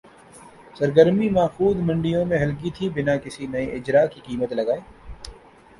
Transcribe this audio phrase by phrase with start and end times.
[0.77, 4.79] سرگرمی ماخوذ منڈیوں میں ہلکی تھِی بِنا کسی نئے اجراء کی قیمت لگائے